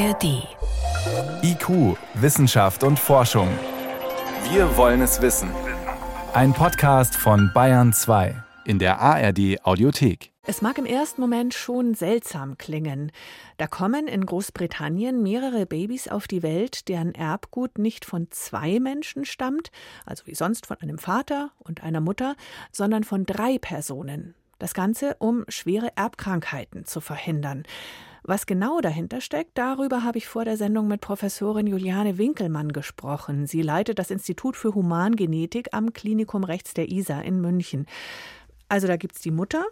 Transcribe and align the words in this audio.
ARD. 0.00 0.48
IQ, 1.42 1.98
Wissenschaft 2.14 2.84
und 2.84 2.98
Forschung. 2.98 3.48
Wir 4.50 4.74
wollen 4.78 5.02
es 5.02 5.20
wissen. 5.20 5.50
Ein 6.32 6.54
Podcast 6.54 7.14
von 7.14 7.50
Bayern 7.52 7.92
2 7.92 8.34
in 8.64 8.78
der 8.78 8.98
ARD 8.98 9.62
Audiothek. 9.62 10.32
Es 10.46 10.62
mag 10.62 10.78
im 10.78 10.86
ersten 10.86 11.20
Moment 11.20 11.52
schon 11.52 11.92
seltsam 11.92 12.56
klingen. 12.56 13.12
Da 13.58 13.66
kommen 13.66 14.08
in 14.08 14.24
Großbritannien 14.24 15.22
mehrere 15.22 15.66
Babys 15.66 16.08
auf 16.08 16.26
die 16.26 16.42
Welt, 16.42 16.88
deren 16.88 17.14
Erbgut 17.14 17.76
nicht 17.76 18.06
von 18.06 18.28
zwei 18.30 18.80
Menschen 18.80 19.26
stammt, 19.26 19.70
also 20.06 20.24
wie 20.24 20.34
sonst 20.34 20.64
von 20.64 20.78
einem 20.80 20.96
Vater 20.96 21.50
und 21.58 21.82
einer 21.82 22.00
Mutter, 22.00 22.36
sondern 22.72 23.04
von 23.04 23.26
drei 23.26 23.58
Personen. 23.58 24.34
Das 24.58 24.72
Ganze, 24.72 25.16
um 25.18 25.44
schwere 25.48 25.88
Erbkrankheiten 25.94 26.86
zu 26.86 27.02
verhindern. 27.02 27.64
Was 28.22 28.46
genau 28.46 28.80
dahinter 28.80 29.20
steckt, 29.20 29.56
darüber 29.56 30.04
habe 30.04 30.18
ich 30.18 30.28
vor 30.28 30.44
der 30.44 30.56
Sendung 30.56 30.88
mit 30.88 31.00
Professorin 31.00 31.66
Juliane 31.66 32.18
Winkelmann 32.18 32.72
gesprochen. 32.72 33.46
Sie 33.46 33.62
leitet 33.62 33.98
das 33.98 34.10
Institut 34.10 34.56
für 34.56 34.74
Humangenetik 34.74 35.68
am 35.72 35.92
Klinikum 35.92 36.44
Rechts 36.44 36.74
der 36.74 36.90
ISA 36.90 37.20
in 37.20 37.40
München. 37.40 37.86
Also 38.68 38.86
da 38.86 38.96
gibt 38.96 39.16
es 39.16 39.22
die 39.22 39.30
Mutter, 39.30 39.64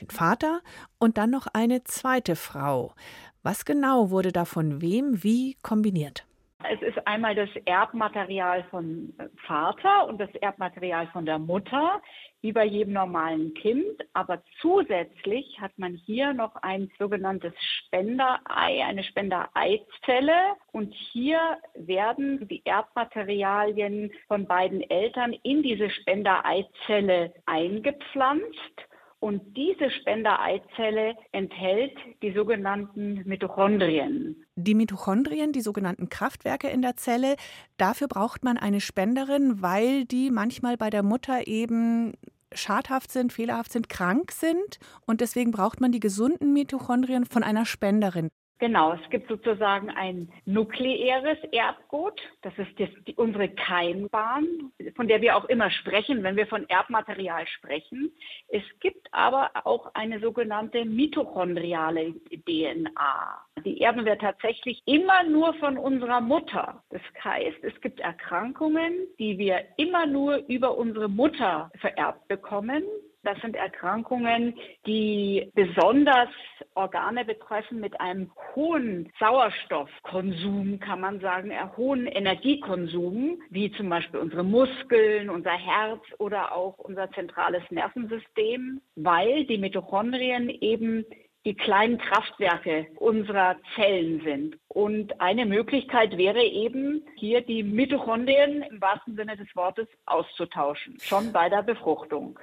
den 0.00 0.10
Vater 0.10 0.60
und 0.98 1.16
dann 1.16 1.30
noch 1.30 1.46
eine 1.52 1.84
zweite 1.84 2.36
Frau. 2.36 2.94
Was 3.42 3.64
genau 3.64 4.10
wurde 4.10 4.32
da 4.32 4.44
von 4.44 4.80
wem 4.80 5.22
wie 5.22 5.56
kombiniert? 5.62 6.26
Es 6.70 6.82
ist 6.82 7.06
einmal 7.06 7.34
das 7.34 7.48
Erbmaterial 7.64 8.64
von 8.70 9.12
Vater 9.46 10.06
und 10.06 10.20
das 10.20 10.32
Erbmaterial 10.36 11.06
von 11.08 11.26
der 11.26 11.38
Mutter, 11.38 12.00
wie 12.40 12.52
bei 12.52 12.64
jedem 12.64 12.94
normalen 12.94 13.54
Kind. 13.54 14.04
Aber 14.12 14.42
zusätzlich 14.60 15.60
hat 15.60 15.72
man 15.76 15.94
hier 15.94 16.32
noch 16.32 16.54
ein 16.56 16.90
sogenanntes 16.98 17.52
Spenderei, 17.58 18.84
eine 18.84 19.04
Spendereizelle. 19.04 20.56
Und 20.72 20.92
hier 20.94 21.58
werden 21.74 22.46
die 22.48 22.64
Erbmaterialien 22.64 24.12
von 24.28 24.46
beiden 24.46 24.82
Eltern 24.88 25.32
in 25.42 25.62
diese 25.62 25.90
Spendereizelle 25.90 27.32
eingepflanzt. 27.46 28.91
Und 29.22 29.56
diese 29.56 29.88
Spendereizelle 29.88 31.14
enthält 31.30 31.96
die 32.22 32.32
sogenannten 32.32 33.22
Mitochondrien. 33.24 34.44
Die 34.56 34.74
Mitochondrien, 34.74 35.52
die 35.52 35.60
sogenannten 35.60 36.08
Kraftwerke 36.08 36.68
in 36.68 36.82
der 36.82 36.96
Zelle, 36.96 37.36
dafür 37.76 38.08
braucht 38.08 38.42
man 38.42 38.58
eine 38.58 38.80
Spenderin, 38.80 39.62
weil 39.62 40.06
die 40.06 40.32
manchmal 40.32 40.76
bei 40.76 40.90
der 40.90 41.04
Mutter 41.04 41.46
eben 41.46 42.14
schadhaft 42.52 43.12
sind, 43.12 43.32
fehlerhaft 43.32 43.70
sind, 43.70 43.88
krank 43.88 44.32
sind. 44.32 44.80
Und 45.06 45.20
deswegen 45.20 45.52
braucht 45.52 45.80
man 45.80 45.92
die 45.92 46.00
gesunden 46.00 46.52
Mitochondrien 46.52 47.24
von 47.24 47.44
einer 47.44 47.64
Spenderin. 47.64 48.28
Genau, 48.62 48.92
es 48.92 49.10
gibt 49.10 49.26
sozusagen 49.28 49.90
ein 49.90 50.28
nukleäres 50.44 51.36
Erbgut. 51.50 52.20
Das 52.42 52.56
ist 52.58 52.78
das, 52.78 52.88
die, 53.08 53.14
unsere 53.14 53.48
Keimbahn, 53.48 54.70
von 54.94 55.08
der 55.08 55.20
wir 55.20 55.34
auch 55.34 55.46
immer 55.46 55.68
sprechen, 55.68 56.22
wenn 56.22 56.36
wir 56.36 56.46
von 56.46 56.68
Erbmaterial 56.68 57.44
sprechen. 57.48 58.12
Es 58.46 58.62
gibt 58.78 59.08
aber 59.10 59.50
auch 59.64 59.92
eine 59.94 60.20
sogenannte 60.20 60.84
mitochondriale 60.84 62.14
DNA. 62.46 63.46
Die 63.64 63.80
erben 63.80 64.04
wir 64.04 64.16
tatsächlich 64.16 64.80
immer 64.84 65.24
nur 65.24 65.54
von 65.54 65.76
unserer 65.76 66.20
Mutter. 66.20 66.84
Das 66.90 67.02
heißt, 67.24 67.64
es 67.64 67.80
gibt 67.80 67.98
Erkrankungen, 67.98 68.92
die 69.18 69.38
wir 69.38 69.64
immer 69.76 70.06
nur 70.06 70.36
über 70.46 70.78
unsere 70.78 71.08
Mutter 71.08 71.72
vererbt 71.80 72.28
bekommen. 72.28 72.84
Das 73.24 73.38
sind 73.40 73.54
Erkrankungen, 73.54 74.58
die 74.84 75.48
besonders 75.54 76.28
Organe 76.74 77.24
betreffen 77.24 77.78
mit 77.78 78.00
einem 78.00 78.32
hohen 78.54 79.12
Sauerstoffkonsum, 79.20 80.80
kann 80.80 81.00
man 81.00 81.20
sagen, 81.20 81.52
einem 81.52 81.76
hohen 81.76 82.06
Energiekonsum, 82.06 83.40
wie 83.48 83.70
zum 83.72 83.88
Beispiel 83.88 84.18
unsere 84.18 84.42
Muskeln, 84.42 85.30
unser 85.30 85.52
Herz 85.52 86.00
oder 86.18 86.52
auch 86.52 86.78
unser 86.78 87.12
zentrales 87.12 87.62
Nervensystem, 87.70 88.80
weil 88.96 89.44
die 89.44 89.58
Mitochondrien 89.58 90.50
eben 90.50 91.04
die 91.44 91.54
kleinen 91.54 91.98
Kraftwerke 91.98 92.88
unserer 92.96 93.56
Zellen 93.74 94.20
sind. 94.24 94.58
Und 94.68 95.20
eine 95.20 95.46
Möglichkeit 95.46 96.16
wäre 96.16 96.42
eben, 96.42 97.04
hier 97.16 97.40
die 97.40 97.62
Mitochondrien 97.62 98.62
im 98.62 98.80
wahrsten 98.80 99.14
Sinne 99.14 99.36
des 99.36 99.48
Wortes 99.54 99.86
auszutauschen, 100.06 100.98
schon 101.00 101.32
bei 101.32 101.48
der 101.48 101.62
Befruchtung. 101.62 102.38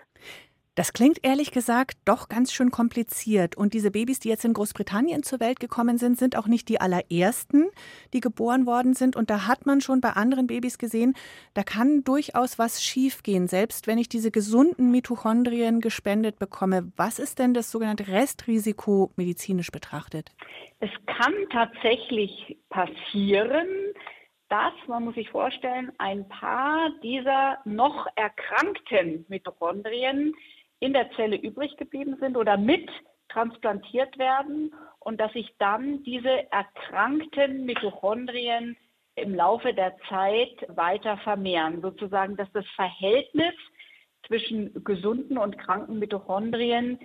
Das 0.79 0.93
klingt 0.93 1.25
ehrlich 1.25 1.51
gesagt 1.51 1.97
doch 2.05 2.29
ganz 2.29 2.53
schön 2.53 2.71
kompliziert. 2.71 3.57
Und 3.57 3.73
diese 3.73 3.91
Babys, 3.91 4.19
die 4.19 4.29
jetzt 4.29 4.45
in 4.45 4.53
Großbritannien 4.53 5.23
zur 5.23 5.41
Welt 5.41 5.59
gekommen 5.59 5.97
sind, 5.97 6.17
sind 6.17 6.37
auch 6.37 6.47
nicht 6.47 6.69
die 6.69 6.79
allerersten, 6.79 7.69
die 8.13 8.21
geboren 8.21 8.65
worden 8.65 8.93
sind. 8.93 9.17
Und 9.17 9.29
da 9.29 9.45
hat 9.45 9.65
man 9.65 9.81
schon 9.81 9.99
bei 9.99 10.11
anderen 10.11 10.47
Babys 10.47 10.77
gesehen, 10.77 11.15
da 11.53 11.63
kann 11.63 12.05
durchaus 12.05 12.57
was 12.59 12.81
schiefgehen, 12.81 13.49
selbst 13.49 13.87
wenn 13.87 13.97
ich 13.97 14.07
diese 14.07 14.31
gesunden 14.31 14.89
Mitochondrien 14.89 15.81
gespendet 15.81 16.39
bekomme. 16.39 16.93
Was 16.95 17.19
ist 17.19 17.39
denn 17.39 17.53
das 17.53 17.71
sogenannte 17.71 18.07
Restrisiko 18.07 19.11
medizinisch 19.17 19.71
betrachtet? 19.73 20.31
Es 20.79 20.91
kann 21.07 21.33
tatsächlich 21.51 22.57
passieren, 22.69 23.67
dass, 24.47 24.71
man 24.87 25.03
muss 25.03 25.15
sich 25.15 25.29
vorstellen, 25.29 25.91
ein 25.97 26.27
paar 26.29 26.89
dieser 27.03 27.57
noch 27.65 28.07
erkrankten 28.15 29.25
Mitochondrien 29.27 30.33
in 30.79 30.93
der 30.93 31.11
Zelle 31.11 31.37
übrig 31.37 31.75
geblieben 31.77 32.17
sind 32.19 32.37
oder 32.37 32.57
mit 32.57 32.89
transplantiert 33.29 34.17
werden 34.17 34.73
und 34.99 35.19
dass 35.19 35.31
sich 35.33 35.53
dann 35.59 36.03
diese 36.03 36.51
erkrankten 36.51 37.65
Mitochondrien 37.65 38.75
im 39.15 39.35
Laufe 39.35 39.73
der 39.73 39.95
Zeit 40.07 40.55
weiter 40.69 41.17
vermehren. 41.17 41.81
Sozusagen, 41.81 42.35
dass 42.37 42.51
das 42.53 42.65
Verhältnis 42.75 43.53
zwischen 44.27 44.83
gesunden 44.83 45.37
und 45.37 45.57
kranken 45.57 45.99
Mitochondrien 45.99 46.99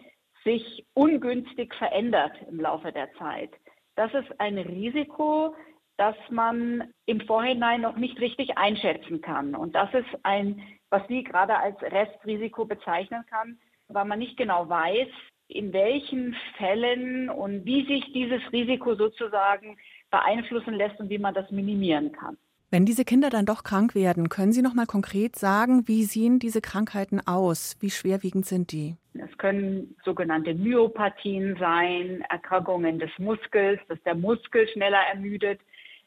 sich 0.45 0.87
ungünstig 0.95 1.75
verändert 1.75 2.33
im 2.49 2.61
Laufe 2.61 2.93
der 2.93 3.13
Zeit. 3.15 3.51
Das 3.97 4.13
ist 4.15 4.41
ein 4.41 4.59
Risiko, 4.59 5.55
das 5.97 6.17
man 6.31 6.93
im 7.07 7.21
Vorhinein 7.21 7.81
noch 7.81 7.97
nicht 7.97 8.21
richtig 8.21 8.57
einschätzen 8.59 9.21
kann. 9.21 9.55
Und 9.55 9.75
das 9.75 9.93
ist 9.95 10.09
ein, 10.23 10.61
was 10.91 11.07
Sie 11.09 11.23
gerade 11.23 11.57
als 11.57 11.81
Restrisiko 11.83 12.65
bezeichnen 12.65 13.25
kann, 13.31 13.59
weil 13.89 14.05
man 14.05 14.19
nicht 14.19 14.37
genau 14.37 14.69
weiß, 14.69 15.09
in 15.49 15.73
welchen 15.73 16.35
Fällen 16.57 17.29
und 17.29 17.65
wie 17.65 17.87
sich 17.87 18.13
dieses 18.13 18.41
Risiko 18.53 18.95
sozusagen 18.95 19.77
beeinflussen 20.11 20.75
lässt 20.75 20.99
und 21.01 21.11
wie 21.11 21.19
man 21.19 21.35
das 21.35 21.51
minimieren 21.51 22.13
kann. 22.13 22.37
Wenn 22.71 22.87
diese 22.87 23.05
Kinder 23.05 23.31
dann 23.31 23.47
doch 23.47 23.63
krank 23.63 23.95
werden, 23.95 24.29
können 24.29 24.53
Sie 24.53 24.63
noch 24.63 24.75
mal 24.75 24.87
konkret 24.87 25.37
sagen, 25.37 25.87
wie 25.87 26.03
sehen 26.03 26.41
diese 26.41 26.61
Krankheiten 26.61 27.21
aus? 27.25 27.77
Wie 27.79 27.91
schwerwiegend 27.91 28.47
sind 28.47 28.73
die? 28.73 28.97
Es 29.13 29.39
können 29.39 29.95
sogenannte 30.05 30.55
Myopathien 30.55 31.57
sein, 31.61 32.25
Erkrankungen 32.31 32.99
des 32.99 33.11
Muskels, 33.19 33.79
dass 33.89 34.03
der 34.03 34.17
Muskel 34.17 34.67
schneller 34.69 34.99
ermüdet. 35.13 35.61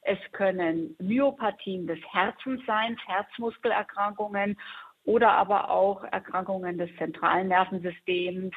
Es 0.07 0.19
können 0.31 0.95
Myopathien 1.00 1.85
des 1.85 2.00
Herzens 2.13 2.62
sein, 2.66 2.97
Herzmuskelerkrankungen 3.07 4.57
oder 5.03 5.34
aber 5.34 5.69
auch 5.69 6.01
Erkrankungen 6.06 6.78
des 6.78 6.90
zentralen 6.95 7.50
Nervensystems, 7.50 8.56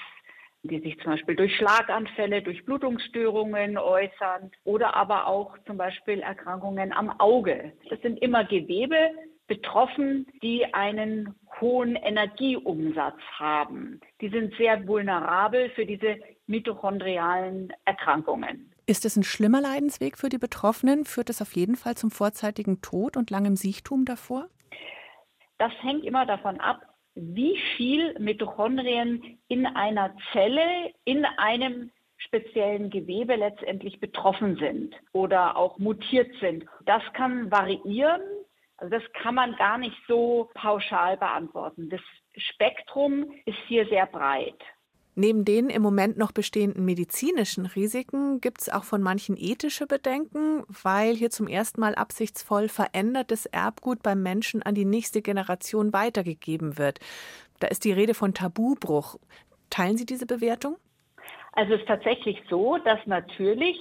die 0.63 0.79
sich 0.79 0.97
zum 1.01 1.13
Beispiel 1.13 1.35
durch 1.35 1.57
Schlaganfälle, 1.57 2.43
durch 2.43 2.65
Blutungsstörungen 2.65 3.79
äußern 3.79 4.53
oder 4.63 4.95
aber 4.95 5.27
auch 5.27 5.59
zum 5.67 5.77
Beispiel 5.77 6.21
Erkrankungen 6.21 6.93
am 6.93 7.19
Auge. 7.19 7.73
Das 7.89 8.01
sind 8.01 8.23
immer 8.23 8.45
Gewebe 8.45 9.11
betroffen, 9.49 10.29
die 10.45 10.73
einen 10.73 11.35
hohen 11.61 11.97
Energieumsatz 11.97 13.19
haben. 13.41 14.01
Die 14.21 14.29
sind 14.29 14.55
sehr 14.55 14.87
vulnerabel 14.87 15.71
für 15.71 15.85
diese 15.85 16.17
mitochondrialen 16.47 17.73
Erkrankungen. 17.87 18.71
Ist 18.91 19.05
es 19.05 19.17
ein 19.17 19.23
schlimmer 19.23 19.61
Leidensweg 19.61 20.19
für 20.19 20.29
die 20.31 20.39
Betroffenen? 20.39 21.05
Führt 21.05 21.31
es 21.31 21.41
auf 21.41 21.55
jeden 21.55 21.77
Fall 21.77 21.97
zum 21.97 22.11
vorzeitigen 22.11 22.83
Tod 22.83 23.17
und 23.17 23.31
langem 23.31 23.55
Siechtum 23.55 24.05
davor? 24.05 24.49
Das 25.59 25.71
hängt 25.81 26.03
immer 26.05 26.27
davon 26.27 26.59
ab, 26.59 26.81
wie 27.15 27.57
viel 27.77 28.19
Mitochondrien 28.19 29.39
in 29.47 29.65
einer 29.65 30.13
Zelle, 30.33 30.93
in 31.05 31.25
einem 31.25 31.93
speziellen 32.17 32.91
Gewebe 32.91 33.37
letztendlich 33.37 34.01
betroffen 34.01 34.57
sind 34.57 34.97
oder 35.13 35.57
auch 35.57 35.79
mutiert 35.79 36.35
sind. 36.41 36.67
Das 36.85 37.05
kann 37.13 37.49
variieren. 37.49 38.23
Also 38.77 38.99
das 38.99 39.05
kann 39.13 39.37
man 39.37 39.55
gar 39.55 39.79
nicht 39.79 39.97
so 40.09 40.51
pauschal 40.55 41.17
beantworten. 41.17 41.91
Das 41.91 42.01
Spektrum 42.37 43.31
ist 43.45 43.59
hier 43.69 43.87
sehr 43.87 44.07
breit. 44.07 44.61
Neben 45.21 45.45
den 45.45 45.69
im 45.69 45.83
Moment 45.83 46.17
noch 46.17 46.33
bestehenden 46.33 46.87
medizinischen 46.87 47.67
Risiken 47.67 48.41
gibt 48.41 48.63
es 48.63 48.71
auch 48.71 48.85
von 48.85 49.03
manchen 49.03 49.37
ethische 49.37 49.87
Bedenken, 49.87 50.65
weil 50.83 51.15
hier 51.15 51.29
zum 51.29 51.47
ersten 51.47 51.83
Mal 51.83 51.95
absichtsvoll 51.95 52.69
verändertes 52.69 53.45
Erbgut 53.45 54.03
beim 54.03 54.23
Menschen 54.23 54.63
an 54.63 54.75
die 54.75 54.87
nächste 54.87 55.21
Generation 55.21 55.93
weitergegeben 55.93 56.79
wird. 56.79 57.01
Da 57.59 57.69
ist 57.69 57.85
die 57.85 57.93
Rede 57.93 58.15
von 58.15 58.33
Tabubruch. 58.33 59.17
Teilen 59.69 59.99
Sie 59.99 60.07
diese 60.07 60.25
Bewertung? 60.25 60.77
Also 61.53 61.75
es 61.75 61.81
ist 61.81 61.89
tatsächlich 61.89 62.43
so, 62.49 62.79
dass 62.79 63.01
natürlich 63.05 63.77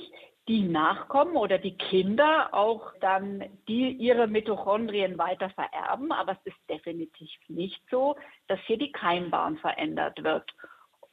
die 0.49 0.63
Nachkommen 0.63 1.37
oder 1.37 1.57
die 1.57 1.77
Kinder 1.77 2.49
auch 2.53 2.91
dann 2.99 3.45
die 3.69 3.91
ihre 3.91 4.27
Mitochondrien 4.27 5.17
weiter 5.17 5.49
vererben. 5.51 6.11
Aber 6.11 6.33
es 6.33 6.51
ist 6.51 6.69
definitiv 6.69 7.31
nicht 7.47 7.81
so, 7.89 8.17
dass 8.49 8.59
hier 8.67 8.77
die 8.77 8.91
Keimbahn 8.91 9.57
verändert 9.59 10.21
wird. 10.21 10.43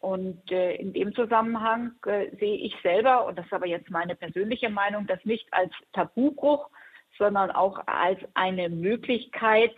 Und 0.00 0.50
äh, 0.52 0.74
in 0.76 0.92
dem 0.92 1.14
Zusammenhang 1.14 1.92
äh, 2.06 2.30
sehe 2.38 2.56
ich 2.56 2.74
selber, 2.82 3.26
und 3.26 3.38
das 3.38 3.46
ist 3.46 3.52
aber 3.52 3.66
jetzt 3.66 3.90
meine 3.90 4.14
persönliche 4.14 4.68
Meinung, 4.68 5.06
das 5.06 5.24
nicht 5.24 5.52
als 5.52 5.72
Tabubruch, 5.92 6.68
sondern 7.18 7.50
auch 7.50 7.80
als 7.86 8.20
eine 8.34 8.68
Möglichkeit, 8.68 9.74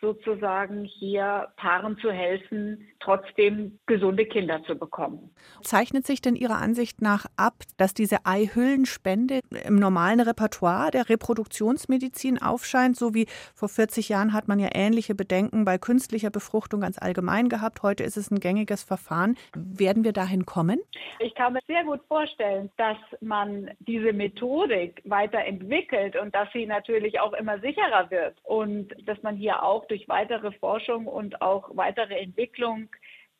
sozusagen 0.00 0.84
hier 0.84 1.48
Paaren 1.56 1.98
zu 1.98 2.10
helfen, 2.10 2.88
trotzdem 3.00 3.78
gesunde 3.86 4.26
Kinder 4.26 4.62
zu 4.64 4.76
bekommen. 4.76 5.34
Zeichnet 5.62 6.06
sich 6.06 6.20
denn 6.20 6.36
Ihrer 6.36 6.58
Ansicht 6.58 7.02
nach 7.02 7.26
ab, 7.36 7.54
dass 7.76 7.94
diese 7.94 8.24
Eihüllenspende 8.24 9.40
im 9.64 9.76
normalen 9.76 10.20
Repertoire 10.20 10.90
der 10.90 11.08
Reproduktionsmedizin 11.08 12.40
aufscheint? 12.40 12.96
So 12.96 13.14
wie 13.14 13.26
vor 13.54 13.68
40 13.68 14.08
Jahren 14.08 14.32
hat 14.32 14.48
man 14.48 14.58
ja 14.58 14.68
ähnliche 14.72 15.14
Bedenken 15.14 15.64
bei 15.64 15.78
künstlicher 15.78 16.30
Befruchtung 16.30 16.80
ganz 16.80 16.98
allgemein 16.98 17.48
gehabt. 17.48 17.82
Heute 17.82 18.04
ist 18.04 18.16
es 18.16 18.30
ein 18.30 18.40
gängiges 18.40 18.82
Verfahren. 18.82 19.36
Werden 19.54 20.04
wir 20.04 20.12
dahin 20.12 20.46
kommen? 20.46 20.80
Ich 21.18 21.34
kann 21.34 21.52
mir 21.52 21.60
sehr 21.66 21.84
gut 21.84 22.00
vorstellen, 22.08 22.70
dass 22.76 22.96
man 23.20 23.70
diese 23.80 24.12
Methodik 24.12 25.02
weiterentwickelt 25.04 26.16
und 26.16 26.34
dass 26.34 26.48
sie 26.52 26.66
natürlich 26.66 27.20
auch 27.20 27.32
immer 27.34 27.58
sicherer 27.60 28.10
wird 28.10 28.36
und 28.44 28.94
dass 29.06 29.22
man 29.22 29.36
hier 29.36 29.62
auch 29.62 29.86
durch 29.90 30.08
weitere 30.08 30.52
Forschung 30.52 31.06
und 31.06 31.42
auch 31.42 31.70
weitere 31.74 32.18
Entwicklung 32.18 32.88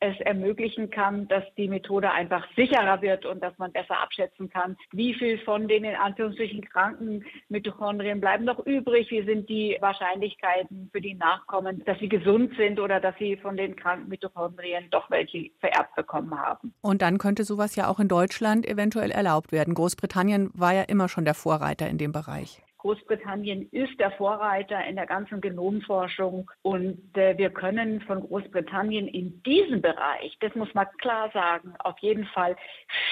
es 0.01 0.19
ermöglichen 0.21 0.91
kann, 0.91 1.29
dass 1.29 1.45
die 1.57 1.69
Methode 1.69 2.11
einfach 2.11 2.47
sicherer 2.57 3.03
wird 3.03 3.27
und 3.27 3.43
dass 3.43 3.57
man 3.59 3.71
besser 3.71 4.01
abschätzen 4.01 4.49
kann, 4.49 4.77
wie 4.93 5.15
viel 5.15 5.39
von 5.41 5.69
den 5.69 5.85
in 5.85 5.95
Anführungsstrichen 5.95 6.63
kranken 6.63 7.25
Mitochondrien 7.49 8.21
bleiben 8.21 8.45
noch 8.45 8.65
übrig, 8.67 9.11
wie 9.11 9.23
sind 9.25 9.49
die 9.49 9.77
Wahrscheinlichkeiten 9.81 10.89
für 10.91 11.01
die 11.01 11.15
Nachkommen, 11.15 11.85
dass 11.85 11.99
sie 11.99 12.09
gesund 12.09 12.57
sind 12.57 12.81
oder 12.81 12.99
dass 12.99 13.15
sie 13.19 13.37
von 13.37 13.57
den 13.57 13.77
kranken 13.77 14.09
Mitochondrien 14.09 14.89
doch 14.91 15.11
welche 15.11 15.51
vererbt 15.61 15.95
bekommen 15.95 16.35
haben. 16.39 16.73
Und 16.81 17.03
dann 17.03 17.19
könnte 17.19 17.45
sowas 17.45 17.77
ja 17.77 17.89
auch 17.89 18.01
in 18.01 18.09
Deutschland 18.09 18.67
eventuell 18.67 19.11
erlaubt 19.11 19.53
werden. 19.53 19.75
Großbritannien 19.75 20.51
war 20.55 20.73
ja 20.73 20.83
immer 20.83 21.09
schon 21.09 21.27
der 21.27 21.35
Vorreiter 21.35 21.89
in 21.89 21.99
dem 21.99 22.13
Bereich. 22.13 22.63
Großbritannien 22.81 23.69
ist 23.73 24.01
der 24.01 24.11
Vorreiter 24.13 24.83
in 24.87 24.97
der 24.97 25.07
ganzen 25.07 25.43
Genomforschung 25.43 26.51
und 26.63 26.99
äh, 27.15 27.37
wir 27.37 27.51
können 27.51 28.01
von 28.03 28.21
Großbritannien 28.21 29.07
in 29.07 29.43
diesem 29.43 29.83
Bereich, 29.83 30.35
das 30.41 30.55
muss 30.55 30.73
man 30.73 30.87
klar 30.99 31.31
sagen, 31.33 31.75
auf 31.81 31.99
jeden 31.99 32.25
Fall 32.27 32.57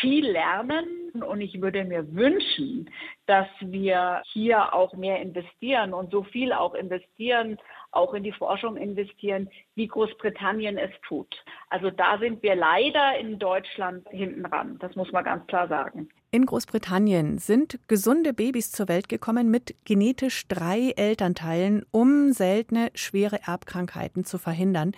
viel 0.00 0.26
lernen 0.26 1.22
und 1.22 1.42
ich 1.42 1.60
würde 1.60 1.84
mir 1.84 2.14
wünschen, 2.14 2.90
dass 3.26 3.46
wir 3.60 4.22
hier 4.32 4.72
auch 4.72 4.94
mehr 4.94 5.20
investieren 5.20 5.92
und 5.92 6.10
so 6.10 6.22
viel 6.22 6.54
auch 6.54 6.74
investieren, 6.74 7.58
auch 7.90 8.14
in 8.14 8.22
die 8.22 8.32
Forschung 8.32 8.78
investieren, 8.78 9.50
wie 9.74 9.86
Großbritannien 9.86 10.78
es 10.78 10.92
tut. 11.06 11.44
Also 11.68 11.90
da 11.90 12.16
sind 12.18 12.42
wir 12.42 12.54
leider 12.54 13.18
in 13.18 13.38
Deutschland 13.38 14.08
hinten 14.08 14.46
ran. 14.46 14.78
Das 14.78 14.96
muss 14.96 15.12
man 15.12 15.24
ganz 15.24 15.46
klar 15.46 15.68
sagen. 15.68 16.08
In 16.30 16.44
Großbritannien 16.44 17.38
sind 17.38 17.78
gesunde 17.88 18.34
Babys 18.34 18.70
zur 18.70 18.86
Welt 18.88 19.08
gekommen 19.08 19.50
mit 19.50 19.74
genetisch 19.86 20.46
drei 20.46 20.90
Elternteilen, 20.94 21.86
um 21.90 22.32
seltene, 22.34 22.90
schwere 22.92 23.40
Erbkrankheiten 23.46 24.26
zu 24.26 24.36
verhindern. 24.36 24.92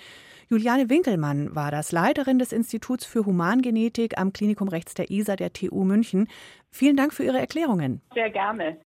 Juliane 0.49 0.91
Winkelmann 0.91 1.55
war 1.55 1.71
das, 1.71 1.93
Leiterin 1.93 2.41
des 2.41 2.51
Instituts 2.51 3.05
für 3.05 3.27
Humangenetik 3.27 4.19
am 4.19 4.33
Klinikum 4.33 4.67
rechts 4.67 4.95
der 4.95 5.09
ISA 5.09 5.37
der 5.37 5.53
TU 5.53 5.85
München. 5.85 6.27
Vielen 6.69 6.97
Dank 6.97 7.15
für 7.15 7.23
Ihre 7.23 7.39
Erklärungen. 7.39 8.01
Sehr 8.13 8.31
gerne. 8.31 8.77